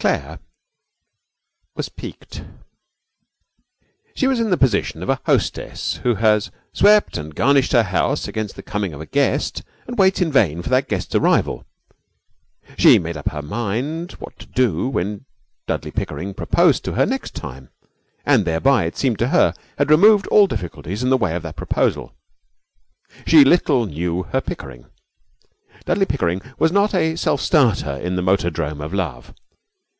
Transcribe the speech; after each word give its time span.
Claire 0.00 0.38
was 1.74 1.88
piqued. 1.88 2.44
She 4.14 4.28
was 4.28 4.38
in 4.38 4.50
the 4.50 4.56
position 4.56 5.02
of 5.02 5.08
a 5.08 5.20
hostess 5.26 5.94
who 6.04 6.14
has 6.14 6.52
swept 6.72 7.16
and 7.16 7.34
garnished 7.34 7.72
her 7.72 7.82
house 7.82 8.28
against 8.28 8.54
the 8.54 8.62
coming 8.62 8.94
of 8.94 9.00
a 9.00 9.06
guest 9.06 9.64
and 9.88 9.98
waits 9.98 10.20
in 10.20 10.30
vain 10.30 10.62
for 10.62 10.68
that 10.68 10.88
guest's 10.88 11.16
arrival. 11.16 11.66
She 12.78 13.00
made 13.00 13.16
up 13.16 13.30
her 13.30 13.42
mind 13.42 14.12
what 14.20 14.38
to 14.38 14.46
do 14.46 14.88
when 14.88 15.24
Dudley 15.66 15.90
Pickering 15.90 16.32
proposed 16.32 16.84
to 16.84 16.92
her 16.92 17.04
next 17.04 17.34
time, 17.34 17.68
and 18.24 18.44
thereby, 18.44 18.84
it 18.84 18.96
seemed 18.96 19.18
to 19.18 19.28
her, 19.30 19.52
had 19.78 19.90
removed 19.90 20.28
all 20.28 20.46
difficulties 20.46 21.02
in 21.02 21.10
the 21.10 21.16
way 21.18 21.34
of 21.34 21.42
that 21.42 21.56
proposal. 21.56 22.14
She 23.26 23.42
little 23.42 23.86
knew 23.86 24.22
her 24.32 24.40
Pickering! 24.40 24.86
Dudley 25.86 26.06
Pickering 26.06 26.40
was 26.56 26.70
not 26.70 26.94
a 26.94 27.16
self 27.16 27.40
starter 27.40 27.96
in 27.96 28.14
the 28.14 28.22
motordrome 28.22 28.80
of 28.80 28.94
love. 28.94 29.34